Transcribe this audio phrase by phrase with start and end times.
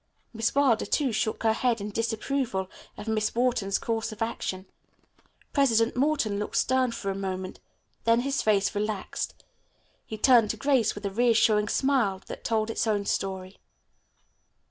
[0.33, 2.67] Miss Wilder, too, shook her head in disapproval
[2.97, 4.65] of Miss Wharton's course of action.
[5.53, 7.59] President Morton looked stern for a moment.
[8.05, 9.35] Then his face relaxed.
[10.07, 13.59] He turned to Grace with a reassuring smile that told its own story.